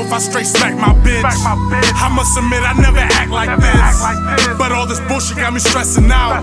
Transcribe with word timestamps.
off, 0.00 0.12
I 0.12 0.18
straight 0.18 0.48
smack 0.48 0.74
my 0.74 0.96
bitch. 1.04 1.24
I 1.24 2.08
must 2.08 2.32
admit, 2.36 2.64
I 2.64 2.72
never 2.80 3.04
act 3.04 3.30
like 3.30 3.52
this. 3.60 4.56
But 4.56 4.72
all 4.72 4.86
this 4.88 5.00
bullshit 5.04 5.36
got 5.36 5.52
me 5.52 5.60
stressing 5.60 6.08
out. 6.10 6.40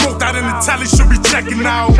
Smoked 0.00 0.22
out 0.24 0.34
in 0.36 0.44
the 0.44 0.56
telly, 0.64 0.88
should 0.88 1.12
be 1.12 1.20
checking 1.20 1.64
out. 1.64 1.92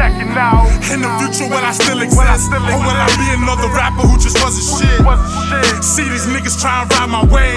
In 0.89 1.05
the 1.05 1.11
future, 1.21 1.49
will 1.49 1.61
I 1.61 1.73
still 1.77 2.01
exist? 2.01 2.49
Or 2.53 2.81
will 2.81 2.97
I 2.97 3.09
be 3.21 3.29
another 3.37 3.69
rapper 3.77 4.09
who 4.09 4.17
just 4.17 4.41
wasn't 4.41 4.65
shit? 4.65 5.01
See 5.85 6.09
these 6.09 6.27
niggas 6.27 6.57
try 6.61 6.83
and 6.83 6.91
ride 6.97 7.13
my 7.13 7.25
way. 7.29 7.53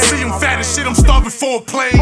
See 0.00 0.24
them 0.24 0.32
fat 0.40 0.58
as 0.58 0.68
shit, 0.72 0.86
I'm 0.88 0.96
starving 0.96 1.30
for 1.30 1.60
a 1.60 1.62
play. 1.62 1.92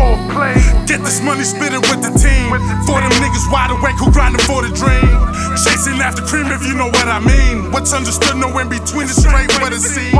Get 0.87 1.03
this 1.03 1.21
money, 1.21 1.43
spit 1.43 1.75
it 1.75 1.83
with 1.91 2.01
the 2.07 2.15
team. 2.15 2.55
For 2.87 3.03
them 3.03 3.13
niggas 3.19 3.51
wide 3.51 3.75
awake 3.75 3.99
who 3.99 4.11
grinding 4.15 4.43
for 4.47 4.63
the 4.63 4.71
dream. 4.71 5.11
Chasing 5.59 5.99
after 5.99 6.23
cream, 6.23 6.47
if 6.53 6.63
you 6.63 6.75
know 6.75 6.89
what 6.89 7.09
I 7.09 7.19
mean. 7.19 7.73
What's 7.73 7.93
understood, 7.93 8.37
no 8.37 8.47
in 8.59 8.69
between, 8.69 9.09
it's 9.11 9.17
straight 9.17 9.51
what 9.59 9.73
it 9.73 9.81
seems. 9.81 10.15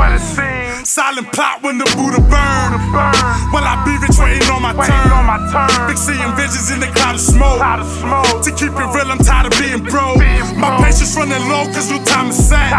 Silent 0.97 1.29
plot 1.31 1.61
when 1.61 1.77
the 1.77 1.85
Buddha 1.93 2.17
burn. 2.25 2.73
Well, 3.53 3.61
I 3.61 3.77
be 3.85 3.93
rich 4.01 4.17
waiting 4.17 4.49
on 4.49 4.65
my 4.65 4.73
turn. 4.73 5.05
Big 5.85 5.93
seeing 5.93 6.33
visions 6.33 6.73
in 6.73 6.81
the 6.81 6.89
cloud 6.89 7.13
of 7.13 7.21
smoke. 7.21 7.61
To 8.41 8.49
keep 8.57 8.73
it 8.73 8.87
real, 8.97 9.05
I'm 9.05 9.21
tired 9.21 9.45
of 9.45 9.53
being 9.61 9.85
broke. 9.85 10.17
My 10.57 10.73
patience 10.81 11.13
running 11.13 11.37
low, 11.53 11.69
cause 11.69 11.93
no 11.93 12.01
time 12.01 12.33
is 12.33 12.41
set. 12.41 12.73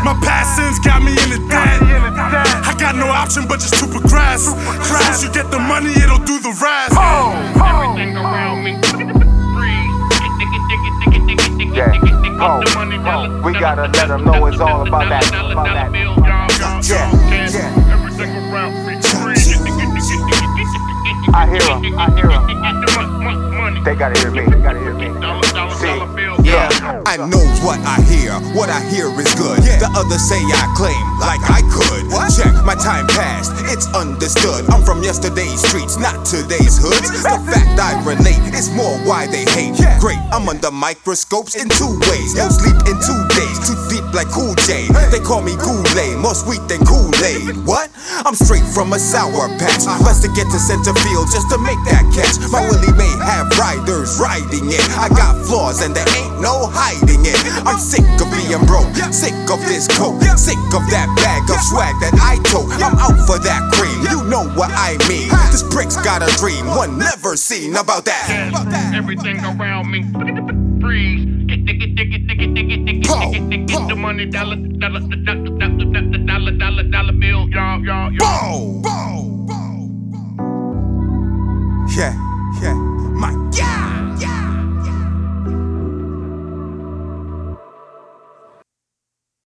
My 0.00 0.16
past 0.24 0.56
sins 0.56 0.80
got 0.80 1.04
me 1.04 1.12
in 1.12 1.28
the 1.28 1.44
debt. 1.52 1.76
I 2.64 2.72
got 2.80 2.96
no 2.96 3.12
option 3.12 3.44
but 3.44 3.60
just 3.60 3.76
to 3.80 3.86
progress. 3.86 4.48
Crash, 4.88 5.20
you 5.20 5.28
get 5.28 5.50
the 5.52 5.60
money, 5.60 5.92
it'll 5.92 6.24
do 6.24 6.40
the 6.40 6.56
rest. 6.56 6.96
Everything 6.96 8.16
around 8.16 8.64
me. 8.64 8.80
Yeah. 11.76 11.92
Oh, 12.40 12.64
we 13.44 13.52
gotta 13.52 13.92
let 13.92 14.10
'em 14.10 14.24
know 14.24 14.46
it's 14.46 14.58
all 14.58 14.88
about 14.88 15.08
that- 15.10 15.28
about 15.52 15.68
that- 15.68 15.92
Yeah, 15.92 16.80
yeah. 16.82 17.21
They 23.84 23.96
gotta 23.96 24.18
hear 24.20 24.30
me. 24.30 24.46
They 24.46 24.60
gotta 24.62 24.78
hear 24.78 24.94
me. 24.94 25.06
Dollar, 25.20 25.42
dollar, 25.50 25.74
See, 25.74 25.86
dollar 25.86 26.06
bill. 26.14 26.36
yeah. 26.46 27.02
I 27.06 27.16
knows 27.18 27.58
what 27.66 27.78
I 27.82 27.98
hear, 28.06 28.32
what 28.54 28.70
I 28.70 28.78
hear 28.90 29.06
is 29.18 29.34
good. 29.34 29.58
The 29.62 29.90
others 29.98 30.22
say 30.22 30.38
I 30.38 30.66
claim 30.78 31.02
like 31.18 31.42
I 31.50 31.62
could. 31.70 32.06
Check 32.32 32.54
my 32.64 32.74
time 32.74 33.06
past, 33.10 33.50
it's 33.70 33.86
understood. 33.94 34.70
I'm 34.70 34.82
from 34.82 35.02
yesterday's 35.02 35.60
streets, 35.66 35.98
not 35.98 36.24
today's 36.24 36.78
hoods. 36.78 37.10
The 37.22 37.38
fact 37.50 37.74
I 37.78 37.98
relate 38.06 38.42
is 38.54 38.70
more 38.70 38.94
why 39.02 39.26
they 39.26 39.44
hate. 39.50 39.74
Great, 39.98 40.18
I'm 40.30 40.48
under 40.48 40.70
microscopes 40.70 41.54
in 41.58 41.68
two 41.68 41.90
ways. 42.10 42.34
No 42.38 42.48
sleep 42.48 42.78
in 42.86 42.96
two 43.02 43.20
days, 43.34 43.56
too 43.61 43.61
deep 43.61 43.61
like 44.22 44.32
Cool 44.32 44.54
J. 44.66 44.86
They 45.10 45.18
call 45.18 45.42
me 45.42 45.58
Kool-Aid, 45.58 46.18
more 46.18 46.34
sweet 46.34 46.62
than 46.70 46.78
Kool-Aid. 46.86 47.66
What? 47.66 47.90
I'm 48.22 48.34
straight 48.38 48.62
from 48.70 48.92
a 48.92 48.98
sour 48.98 49.50
patch. 49.58 49.82
Best 50.06 50.22
to 50.22 50.30
get 50.30 50.46
to 50.54 50.58
center 50.62 50.94
field 51.02 51.26
just 51.34 51.50
to 51.50 51.58
make 51.58 51.78
that 51.90 52.06
catch. 52.14 52.38
My 52.54 52.62
Willie 52.70 52.94
may 52.94 53.10
have 53.18 53.50
riders 53.58 54.22
riding 54.22 54.70
it. 54.70 54.84
I 54.94 55.10
got 55.10 55.34
flaws 55.42 55.82
and 55.82 55.94
there 55.94 56.06
ain't 56.14 56.38
no 56.38 56.70
hiding 56.70 57.26
it. 57.26 57.38
I'm 57.66 57.78
sick 57.78 58.06
of 58.22 58.30
being 58.30 58.62
broke, 58.66 58.94
sick 59.10 59.34
of 59.50 59.58
this 59.66 59.90
coat, 59.90 60.22
sick 60.38 60.60
of 60.70 60.84
that 60.94 61.10
bag 61.18 61.42
of 61.50 61.58
swag 61.66 61.98
that 61.98 62.14
I 62.22 62.38
tote. 62.46 62.70
I'm 62.78 62.94
out 63.02 63.18
for 63.26 63.42
that 63.42 63.62
cream, 63.74 64.06
you 64.06 64.21
know 64.32 64.48
what 64.56 64.70
I 64.72 64.96
mean. 65.08 65.28
This 65.52 65.62
brick's 65.62 65.96
got 65.96 66.22
a 66.22 66.36
dream, 66.38 66.66
one 66.66 66.98
never 66.98 67.36
seen 67.36 67.76
about 67.76 68.06
that. 68.06 68.94
Everything 68.94 69.38
around 69.44 69.90
me. 69.90 70.00
Freeze. 70.80 71.26
Get 71.46 71.66
the 71.66 71.74
get 71.74 71.94
get 71.94 72.26
the 72.26 72.34
get 72.34 72.54
the 72.54 72.62
get 72.62 72.86
the 72.86 72.92
get 72.94 73.04
the 73.04 73.28
get 73.30 73.50
the 73.50 73.56
get 73.66 73.88
the 73.88 73.94
money 73.94 74.24
dollar 74.24 74.56
dollar 74.56 75.00
dollar 75.00 75.51